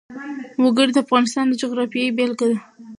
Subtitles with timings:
[0.63, 2.57] وګړي د افغانستان د جغرافیې بېلګه ده.